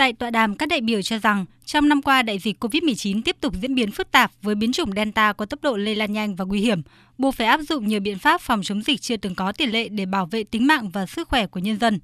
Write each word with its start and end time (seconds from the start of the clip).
Tại 0.00 0.12
tọa 0.12 0.30
đàm, 0.30 0.54
các 0.54 0.68
đại 0.68 0.80
biểu 0.80 1.02
cho 1.02 1.18
rằng 1.18 1.44
trong 1.64 1.88
năm 1.88 2.02
qua 2.02 2.22
đại 2.22 2.38
dịch 2.38 2.64
COVID-19 2.64 3.22
tiếp 3.22 3.36
tục 3.40 3.54
diễn 3.62 3.74
biến 3.74 3.90
phức 3.90 4.10
tạp 4.10 4.32
với 4.42 4.54
biến 4.54 4.72
chủng 4.72 4.92
Delta 4.96 5.32
có 5.32 5.46
tốc 5.46 5.62
độ 5.62 5.76
lây 5.76 5.94
lan 5.94 6.12
nhanh 6.12 6.34
và 6.34 6.44
nguy 6.44 6.60
hiểm, 6.60 6.82
buộc 7.18 7.34
phải 7.34 7.46
áp 7.46 7.60
dụng 7.60 7.88
nhiều 7.88 8.00
biện 8.00 8.18
pháp 8.18 8.40
phòng 8.40 8.62
chống 8.62 8.82
dịch 8.82 9.00
chưa 9.00 9.16
từng 9.16 9.34
có 9.34 9.52
tiền 9.52 9.70
lệ 9.70 9.88
để 9.88 10.06
bảo 10.06 10.26
vệ 10.26 10.44
tính 10.44 10.66
mạng 10.66 10.90
và 10.90 11.06
sức 11.06 11.28
khỏe 11.28 11.46
của 11.46 11.60
nhân 11.60 11.78
dân. 11.78 11.98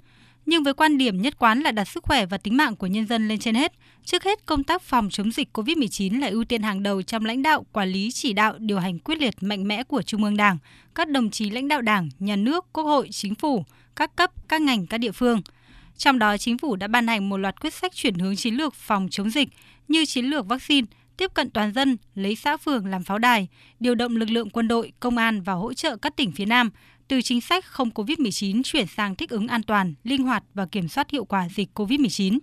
Nhưng 0.47 0.63
với 0.63 0.75
quan 0.75 0.99
điểm 0.99 1.23
nhất 1.23 1.39
quán 1.39 1.61
là 1.61 1.73
đặt 1.73 1.89
sức 1.89 2.05
khỏe 2.05 2.27
và 2.27 2.39
tính 2.39 2.57
mạng 2.57 2.77
của 2.77 2.87
nhân 2.87 3.07
dân 3.07 3.29
lên 3.29 3.39
trên 3.39 3.55
hết, 3.55 3.73
trước 4.05 4.25
hết 4.25 4.47
công 4.47 4.65
tác 4.65 4.83
phòng 4.83 5.09
chống 5.11 5.33
dịch 5.33 5.59
COVID-19 5.59 6.21
là 6.21 6.29
ưu 6.29 6.45
tiên 6.45 6.63
hàng 6.63 6.83
đầu 6.83 7.03
trong 7.03 7.25
lãnh 7.25 7.43
đạo, 7.43 7.67
quản 7.73 7.89
lý, 7.89 8.11
chỉ 8.11 8.33
đạo, 8.33 8.55
điều 8.59 8.79
hành 8.79 8.99
quyết 8.99 9.19
liệt 9.19 9.35
mạnh 9.41 9.69
mẽ 9.69 9.85
của 9.85 10.03
Trung 10.03 10.25
ương 10.25 10.37
Đảng, 10.37 10.59
các 10.95 11.09
đồng 11.09 11.31
chí 11.31 11.51
lãnh 11.51 11.69
đạo 11.69 11.83
Đảng, 11.83 12.09
Nhà 12.19 12.37
nước, 12.37 12.67
Quốc 12.73 12.85
hội, 12.85 13.09
Chính 13.11 13.35
phủ, 13.35 13.65
các 13.97 14.17
cấp, 14.17 14.31
các 14.49 14.63
ngành, 14.63 14.87
các 14.87 14.99
địa 14.99 15.13
phương– 15.13 15.41
trong 15.97 16.19
đó, 16.19 16.37
chính 16.37 16.59
phủ 16.59 16.77
đã 16.77 16.89
ban 16.89 17.07
hành 17.07 17.29
một 17.29 17.37
loạt 17.37 17.61
quyết 17.61 17.75
sách 17.75 17.95
chuyển 17.95 18.15
hướng 18.15 18.37
chiến 18.37 18.55
lược 18.55 18.75
phòng 18.75 19.09
chống 19.11 19.31
dịch 19.31 19.49
như 19.89 20.05
chiến 20.05 20.25
lược 20.25 20.47
vaccine, 20.47 20.87
tiếp 21.17 21.35
cận 21.35 21.51
toàn 21.51 21.73
dân, 21.73 21.97
lấy 22.15 22.37
xã 22.37 22.57
phường 22.57 22.87
làm 22.87 23.05
pháo 23.05 23.19
đài, 23.19 23.49
điều 23.81 23.95
động 23.95 24.17
lực 24.17 24.31
lượng 24.31 24.51
quân 24.51 24.69
đội, 24.69 24.93
công 25.01 25.17
an 25.17 25.43
và 25.43 25.53
hỗ 25.53 25.75
trợ 25.75 25.97
các 25.97 26.17
tỉnh 26.17 26.33
phía 26.33 26.47
Nam, 26.47 26.71
từ 27.09 27.23
chính 27.23 27.41
sách 27.41 27.65
không 27.65 27.91
COVID-19 27.91 28.63
chuyển 28.65 28.87
sang 28.87 29.15
thích 29.15 29.31
ứng 29.31 29.49
an 29.49 29.63
toàn, 29.63 29.95
linh 30.05 30.23
hoạt 30.23 30.45
và 30.55 30.67
kiểm 30.67 30.89
soát 30.89 31.11
hiệu 31.11 31.25
quả 31.25 31.49
dịch 31.49 31.69
COVID-19. 31.75 32.39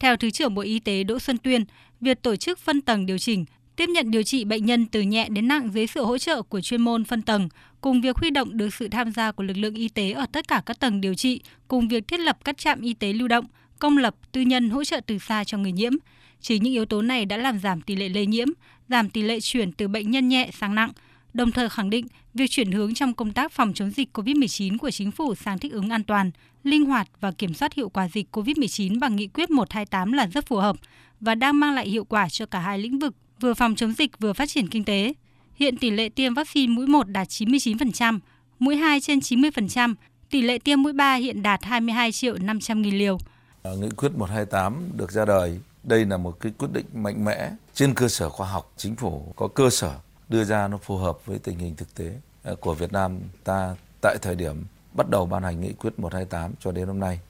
Theo 0.00 0.16
Thứ 0.16 0.30
trưởng 0.30 0.54
Bộ 0.54 0.62
Y 0.62 0.78
tế 0.78 1.04
Đỗ 1.04 1.18
Xuân 1.18 1.38
Tuyên, 1.38 1.64
việc 2.00 2.22
tổ 2.22 2.36
chức 2.36 2.58
phân 2.58 2.80
tầng 2.80 3.06
điều 3.06 3.18
chỉnh 3.18 3.44
tiếp 3.80 3.88
nhận 3.88 4.10
điều 4.10 4.22
trị 4.22 4.44
bệnh 4.44 4.66
nhân 4.66 4.86
từ 4.86 5.00
nhẹ 5.00 5.28
đến 5.28 5.48
nặng 5.48 5.70
dưới 5.74 5.86
sự 5.86 6.04
hỗ 6.04 6.18
trợ 6.18 6.42
của 6.42 6.60
chuyên 6.60 6.82
môn 6.82 7.04
phân 7.04 7.22
tầng, 7.22 7.48
cùng 7.80 8.00
việc 8.00 8.16
huy 8.16 8.30
động 8.30 8.56
được 8.56 8.74
sự 8.74 8.88
tham 8.88 9.12
gia 9.12 9.32
của 9.32 9.44
lực 9.44 9.56
lượng 9.56 9.74
y 9.74 9.88
tế 9.88 10.12
ở 10.12 10.26
tất 10.32 10.48
cả 10.48 10.62
các 10.66 10.80
tầng 10.80 11.00
điều 11.00 11.14
trị, 11.14 11.40
cùng 11.68 11.88
việc 11.88 12.08
thiết 12.08 12.20
lập 12.20 12.38
các 12.44 12.58
trạm 12.58 12.80
y 12.80 12.94
tế 12.94 13.12
lưu 13.12 13.28
động, 13.28 13.44
công 13.78 13.98
lập, 13.98 14.14
tư 14.32 14.40
nhân 14.40 14.70
hỗ 14.70 14.84
trợ 14.84 15.00
từ 15.06 15.18
xa 15.18 15.44
cho 15.44 15.58
người 15.58 15.72
nhiễm. 15.72 15.92
Chỉ 16.40 16.58
những 16.58 16.72
yếu 16.72 16.84
tố 16.84 17.02
này 17.02 17.24
đã 17.24 17.36
làm 17.36 17.58
giảm 17.58 17.80
tỷ 17.80 17.96
lệ 17.96 18.08
lây 18.08 18.26
nhiễm, 18.26 18.48
giảm 18.88 19.10
tỷ 19.10 19.22
lệ 19.22 19.40
chuyển 19.40 19.72
từ 19.72 19.88
bệnh 19.88 20.10
nhân 20.10 20.28
nhẹ 20.28 20.50
sang 20.52 20.74
nặng, 20.74 20.92
đồng 21.34 21.52
thời 21.52 21.68
khẳng 21.68 21.90
định 21.90 22.06
việc 22.34 22.50
chuyển 22.50 22.72
hướng 22.72 22.94
trong 22.94 23.14
công 23.14 23.32
tác 23.32 23.52
phòng 23.52 23.72
chống 23.74 23.90
dịch 23.90 24.08
COVID-19 24.18 24.78
của 24.78 24.90
chính 24.90 25.10
phủ 25.10 25.34
sang 25.34 25.58
thích 25.58 25.72
ứng 25.72 25.90
an 25.90 26.04
toàn, 26.04 26.30
linh 26.64 26.84
hoạt 26.84 27.08
và 27.20 27.30
kiểm 27.30 27.54
soát 27.54 27.74
hiệu 27.74 27.88
quả 27.88 28.08
dịch 28.08 28.36
COVID-19 28.36 29.00
bằng 29.00 29.16
nghị 29.16 29.26
quyết 29.26 29.50
128 29.50 30.12
là 30.12 30.26
rất 30.26 30.46
phù 30.46 30.56
hợp 30.56 30.76
và 31.20 31.34
đang 31.34 31.60
mang 31.60 31.74
lại 31.74 31.88
hiệu 31.88 32.04
quả 32.04 32.28
cho 32.28 32.46
cả 32.46 32.60
hai 32.60 32.78
lĩnh 32.78 32.98
vực 32.98 33.14
vừa 33.40 33.54
phòng 33.54 33.74
chống 33.74 33.92
dịch 33.92 34.18
vừa 34.18 34.32
phát 34.32 34.48
triển 34.48 34.68
kinh 34.68 34.84
tế. 34.84 35.12
Hiện 35.54 35.76
tỷ 35.76 35.90
lệ 35.90 36.08
tiêm 36.08 36.34
vaccine 36.34 36.72
mũi 36.74 36.86
1 36.86 37.08
đạt 37.08 37.28
99%, 37.28 38.18
mũi 38.58 38.76
2 38.76 39.00
trên 39.00 39.18
90%, 39.18 39.94
tỷ 40.30 40.42
lệ 40.42 40.58
tiêm 40.58 40.82
mũi 40.82 40.92
3 40.92 41.14
hiện 41.14 41.42
đạt 41.42 41.64
22 41.64 42.12
triệu 42.12 42.38
500 42.38 42.82
nghìn 42.82 42.98
liều. 42.98 43.18
Ờ, 43.62 43.76
nghị 43.76 43.88
quyết 43.96 44.12
128 44.16 44.90
được 44.96 45.12
ra 45.12 45.24
đời, 45.24 45.58
đây 45.82 46.04
là 46.04 46.16
một 46.16 46.40
cái 46.40 46.52
quyết 46.58 46.68
định 46.72 46.86
mạnh 46.94 47.24
mẽ 47.24 47.50
trên 47.74 47.94
cơ 47.94 48.08
sở 48.08 48.28
khoa 48.28 48.48
học, 48.48 48.72
chính 48.76 48.96
phủ 48.96 49.32
có 49.36 49.48
cơ 49.48 49.70
sở 49.70 49.94
đưa 50.28 50.44
ra 50.44 50.68
nó 50.68 50.78
phù 50.78 50.96
hợp 50.96 51.26
với 51.26 51.38
tình 51.38 51.58
hình 51.58 51.76
thực 51.76 51.94
tế 51.94 52.12
ờ, 52.42 52.54
của 52.54 52.74
Việt 52.74 52.92
Nam 52.92 53.18
ta 53.44 53.74
tại 54.02 54.16
thời 54.22 54.34
điểm 54.34 54.64
bắt 54.92 55.10
đầu 55.10 55.26
ban 55.26 55.42
hành 55.42 55.60
nghị 55.60 55.72
quyết 55.72 55.98
128 55.98 56.52
cho 56.60 56.72
đến 56.72 56.86
hôm 56.86 57.00
nay. 57.00 57.20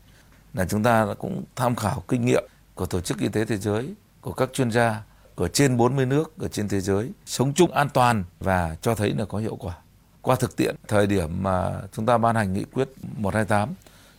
Là 0.54 0.64
chúng 0.64 0.82
ta 0.82 1.14
cũng 1.18 1.44
tham 1.56 1.76
khảo 1.76 2.02
kinh 2.08 2.24
nghiệm 2.24 2.44
của 2.74 2.86
Tổ 2.86 3.00
chức 3.00 3.18
Y 3.18 3.28
tế 3.28 3.44
Thế 3.44 3.56
giới, 3.56 3.94
của 4.20 4.32
các 4.32 4.52
chuyên 4.52 4.70
gia 4.70 5.02
ở 5.40 5.48
trên 5.48 5.76
40 5.76 6.06
nước 6.06 6.38
ở 6.38 6.48
trên 6.48 6.68
thế 6.68 6.80
giới 6.80 7.10
sống 7.26 7.52
chung 7.54 7.72
an 7.72 7.88
toàn 7.94 8.24
và 8.40 8.76
cho 8.82 8.94
thấy 8.94 9.14
là 9.18 9.24
có 9.24 9.38
hiệu 9.38 9.56
quả. 9.56 9.74
Qua 10.22 10.36
thực 10.36 10.56
tiễn 10.56 10.74
thời 10.88 11.06
điểm 11.06 11.42
mà 11.42 11.80
chúng 11.92 12.06
ta 12.06 12.18
ban 12.18 12.36
hành 12.36 12.52
nghị 12.52 12.64
quyết 12.64 12.88
128 13.18 13.68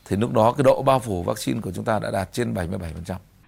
thì 0.05 0.15
lúc 0.15 0.33
đó 0.33 0.51
cái 0.51 0.63
độ 0.63 0.81
bao 0.81 0.99
phủ 0.99 1.23
vaccine 1.23 1.61
của 1.61 1.71
chúng 1.71 1.85
ta 1.85 1.99
đã 1.99 2.11
đạt 2.11 2.33
trên 2.33 2.53
77%. 2.53 2.69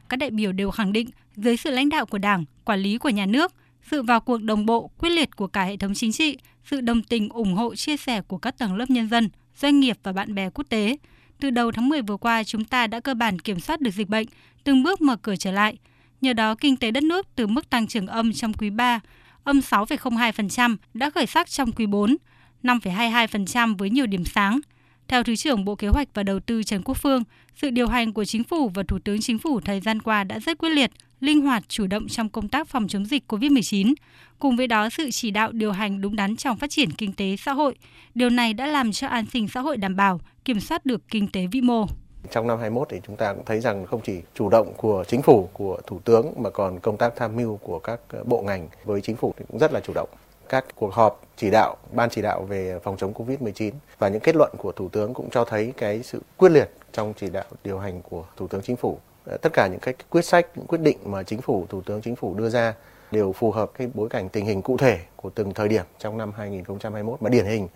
Các 0.09 0.17
đại 0.17 0.31
biểu 0.31 0.51
đều 0.51 0.71
khẳng 0.71 0.93
định 0.93 1.09
dưới 1.35 1.57
sự 1.57 1.71
lãnh 1.71 1.89
đạo 1.89 2.05
của 2.05 2.17
Đảng, 2.17 2.45
quản 2.65 2.79
lý 2.79 2.97
của 2.97 3.09
nhà 3.09 3.25
nước, 3.25 3.53
sự 3.91 4.03
vào 4.03 4.19
cuộc 4.19 4.41
đồng 4.41 4.65
bộ, 4.65 4.89
quyết 4.99 5.09
liệt 5.09 5.35
của 5.35 5.47
cả 5.47 5.63
hệ 5.63 5.77
thống 5.77 5.93
chính 5.93 6.11
trị, 6.11 6.37
sự 6.65 6.81
đồng 6.81 7.03
tình, 7.03 7.29
ủng 7.29 7.53
hộ, 7.53 7.75
chia 7.75 7.97
sẻ 7.97 8.21
của 8.21 8.37
các 8.37 8.57
tầng 8.57 8.75
lớp 8.75 8.89
nhân 8.89 9.09
dân, 9.09 9.29
doanh 9.61 9.79
nghiệp 9.79 9.97
và 10.03 10.11
bạn 10.11 10.35
bè 10.35 10.49
quốc 10.49 10.65
tế. 10.69 10.97
Từ 11.39 11.49
đầu 11.49 11.71
tháng 11.71 11.89
10 11.89 12.01
vừa 12.01 12.17
qua, 12.17 12.43
chúng 12.43 12.65
ta 12.65 12.87
đã 12.87 12.99
cơ 12.99 13.13
bản 13.13 13.39
kiểm 13.39 13.59
soát 13.59 13.81
được 13.81 13.91
dịch 13.91 14.09
bệnh, 14.09 14.27
từng 14.63 14.83
bước 14.83 15.01
mở 15.01 15.15
cửa 15.15 15.35
trở 15.35 15.51
lại– 15.51 15.77
Nhờ 16.23 16.33
đó, 16.33 16.55
kinh 16.55 16.77
tế 16.77 16.91
đất 16.91 17.03
nước 17.03 17.27
từ 17.35 17.47
mức 17.47 17.69
tăng 17.69 17.87
trưởng 17.87 18.07
âm 18.07 18.33
trong 18.33 18.53
quý 18.53 18.69
3, 18.69 18.99
âm 19.43 19.59
6,02% 19.59 20.75
đã 20.93 21.09
khởi 21.09 21.25
sắc 21.25 21.49
trong 21.49 21.71
quý 21.71 21.85
4, 21.85 22.17
5,22% 22.63 23.77
với 23.77 23.89
nhiều 23.89 24.05
điểm 24.05 24.25
sáng. 24.25 24.59
Theo 25.07 25.23
Thứ 25.23 25.35
trưởng 25.35 25.65
Bộ 25.65 25.75
Kế 25.75 25.87
hoạch 25.87 26.07
và 26.13 26.23
Đầu 26.23 26.39
tư 26.39 26.63
Trần 26.63 26.81
Quốc 26.85 26.97
Phương, 26.97 27.23
sự 27.55 27.69
điều 27.69 27.87
hành 27.87 28.13
của 28.13 28.25
Chính 28.25 28.43
phủ 28.43 28.69
và 28.69 28.83
Thủ 28.87 28.99
tướng 28.99 29.21
Chính 29.21 29.39
phủ 29.39 29.59
thời 29.59 29.81
gian 29.81 30.01
qua 30.01 30.23
đã 30.23 30.39
rất 30.39 30.57
quyết 30.57 30.69
liệt, 30.69 30.91
linh 31.19 31.41
hoạt, 31.41 31.69
chủ 31.69 31.87
động 31.87 32.07
trong 32.07 32.29
công 32.29 32.49
tác 32.49 32.67
phòng 32.67 32.87
chống 32.87 33.05
dịch 33.05 33.23
COVID-19. 33.27 33.93
Cùng 34.39 34.55
với 34.55 34.67
đó, 34.67 34.89
sự 34.89 35.11
chỉ 35.11 35.31
đạo 35.31 35.51
điều 35.51 35.71
hành 35.71 36.01
đúng 36.01 36.15
đắn 36.15 36.35
trong 36.35 36.57
phát 36.57 36.69
triển 36.69 36.91
kinh 36.91 37.13
tế 37.13 37.35
xã 37.37 37.53
hội. 37.53 37.75
Điều 38.15 38.29
này 38.29 38.53
đã 38.53 38.65
làm 38.67 38.91
cho 38.91 39.07
an 39.07 39.25
sinh 39.33 39.47
xã 39.47 39.61
hội 39.61 39.77
đảm 39.77 39.95
bảo, 39.95 40.21
kiểm 40.45 40.59
soát 40.59 40.85
được 40.85 41.07
kinh 41.07 41.27
tế 41.27 41.47
vĩ 41.47 41.61
mô. 41.61 41.87
Trong 42.31 42.47
năm 42.47 42.59
21 42.59 42.89
thì 42.89 43.01
chúng 43.07 43.15
ta 43.15 43.33
cũng 43.33 43.45
thấy 43.45 43.59
rằng 43.59 43.85
không 43.85 44.01
chỉ 44.03 44.21
chủ 44.33 44.49
động 44.49 44.73
của 44.77 45.03
chính 45.07 45.21
phủ, 45.21 45.49
của 45.53 45.77
thủ 45.87 45.99
tướng 46.05 46.33
mà 46.37 46.49
còn 46.49 46.79
công 46.79 46.97
tác 46.97 47.13
tham 47.15 47.35
mưu 47.35 47.57
của 47.57 47.79
các 47.79 47.99
ờ, 48.09 48.23
bộ 48.23 48.41
ngành 48.41 48.67
với 48.83 49.01
chính 49.01 49.15
phủ 49.15 49.33
thì 49.37 49.45
cũng 49.51 49.59
rất 49.59 49.73
là 49.73 49.79
chủ 49.79 49.93
động. 49.95 50.09
Các 50.49 50.65
cuộc 50.75 50.93
họp 50.93 51.21
chỉ 51.37 51.49
đạo, 51.49 51.75
ban 51.91 52.09
chỉ 52.09 52.21
đạo 52.21 52.43
về 52.43 52.79
phòng 52.83 52.97
chống 52.97 53.13
Covid-19 53.13 53.71
và 53.99 54.07
những 54.07 54.21
kết 54.21 54.35
luận 54.35 54.51
của 54.57 54.71
thủ 54.71 54.89
tướng 54.89 55.13
cũng 55.13 55.29
cho 55.29 55.45
thấy 55.45 55.73
cái 55.77 56.03
sự 56.03 56.21
quyết 56.37 56.49
liệt 56.49 56.69
trong 56.91 57.13
chỉ 57.17 57.29
đạo 57.29 57.45
điều 57.63 57.79
hành 57.79 58.01
của 58.01 58.25
thủ 58.37 58.47
tướng 58.47 58.61
chính 58.61 58.75
phủ. 58.75 58.97
Ờ, 59.25 59.37
tất 59.37 59.53
cả 59.53 59.67
những 59.67 59.79
cái 59.79 59.93
quyết 60.09 60.25
sách, 60.25 60.47
những 60.55 60.67
quyết 60.67 60.81
định 60.81 60.97
mà 61.05 61.23
chính 61.23 61.41
phủ, 61.41 61.65
thủ 61.69 61.81
tướng 61.81 62.01
chính 62.01 62.15
phủ 62.15 62.33
đưa 62.33 62.49
ra 62.49 62.73
đều 63.11 63.31
phù 63.31 63.51
hợp 63.51 63.71
cái 63.77 63.89
bối 63.93 64.09
cảnh 64.09 64.29
tình 64.29 64.45
hình 64.45 64.61
cụ 64.61 64.77
thể 64.77 64.99
của 65.15 65.29
từng 65.29 65.53
thời 65.53 65.67
điểm 65.67 65.85
trong 65.99 66.17
năm 66.17 66.31
2021 66.37 67.21
mà 67.21 67.29
điển 67.29 67.45
hình 67.45 67.67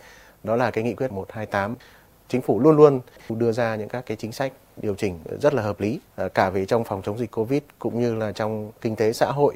đó 0.44 0.56
là 0.56 0.72
cái 0.72 0.84
nghị 0.84 0.94
quyết 0.94 1.12
128 1.12 1.76
chính 2.30 2.42
phủ 2.42 2.60
luôn 2.60 2.78
luôn 2.78 3.02
đưa 3.30 3.52
ra 3.52 3.76
những 3.76 3.90
các 3.90 4.06
cái 4.06 4.18
chính 4.18 4.32
sách 4.32 4.54
điều 4.82 4.96
chỉnh 4.96 5.20
rất 5.42 5.54
là 5.54 5.62
hợp 5.62 5.82
lý 5.82 6.00
à, 6.16 6.28
cả 6.28 6.50
về 6.50 6.66
trong 6.66 6.84
phòng 6.84 7.02
chống 7.06 7.20
dịch 7.20 7.32
covid 7.32 7.62
cũng 7.80 8.02
như 8.02 8.16
là 8.16 8.32
trong 8.32 8.72
kinh 8.82 8.96
tế 8.96 9.14
xã 9.14 9.32
hội. 9.32 9.56